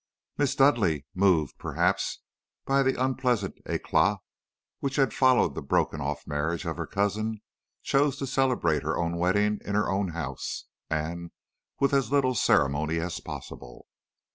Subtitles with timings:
[0.35, 2.23] "Miss Dudleigh, moved, perhaps,
[2.65, 4.17] by the unpleasant eclat
[4.79, 7.43] which had followed the broken off marriage of her cousin,
[7.83, 11.29] chose to celebrate her own wedding in her own house, and
[11.79, 13.85] with as little ceremony as possible.